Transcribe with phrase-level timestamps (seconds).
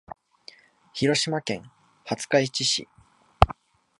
[0.95, 1.69] 広島県
[2.09, 2.87] 廿日市市